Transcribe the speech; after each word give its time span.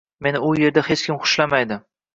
Meni 0.27 0.39
u 0.47 0.49
erda 0.69 0.85
hech 0.89 1.05
kim 1.09 1.21
xushlamaydi 1.27 1.83